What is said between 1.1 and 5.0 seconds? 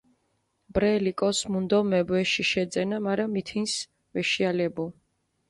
კოს მუნდომებ, ეში შეძენა, მარა მითინს ვეშიალებუ.